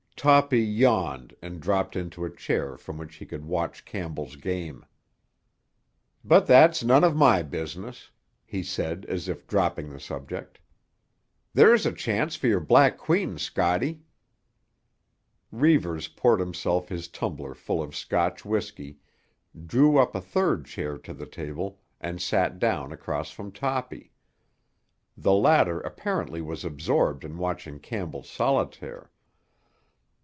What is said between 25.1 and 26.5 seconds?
The latter apparently